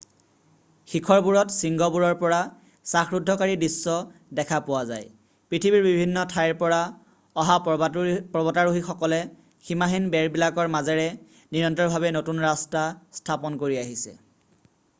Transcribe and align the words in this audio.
শিখৰবোৰত 0.91 1.53
শৃংগবোৰৰ 1.55 2.13
পৰা 2.21 2.37
শাসৰুদ্ধকাৰী 2.91 3.57
দৃশ্য 3.63 3.97
দেখা 4.39 4.57
পোৱা 4.69 4.79
যায় 4.91 5.03
পৃথিৱীৰ 5.51 5.83
বিভিন্ন 5.87 6.23
ঠাইৰ 6.31 6.53
পৰা 6.63 6.79
অহা 7.43 7.57
পৰ্বতাৰোহিসকলে 7.67 9.19
সীমাহীন 9.67 10.07
বেৰবিলাকৰ 10.17 10.71
মাজেৰে 10.77 11.05
নিৰন্তৰভাৱে 11.59 12.13
নতুন 12.17 12.41
ৰাস্তা 12.49 12.87
স্থাপন 13.21 13.61
কৰি 13.65 13.79
আহিছে 13.83 14.17